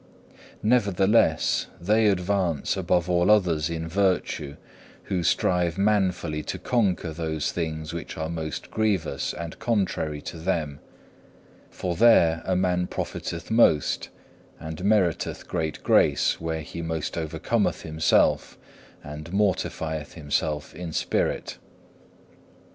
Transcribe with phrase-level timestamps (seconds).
[0.63, 4.55] Nevertheless they advance above all others in virtue
[5.03, 10.79] who strive manfully to conquer those things which are most grievous and contrary to them,
[11.69, 14.09] for there a man profiteth most
[14.59, 18.57] and meriteth greater grace where he most overcometh himself
[19.03, 21.59] and mortifieth himself in spirit.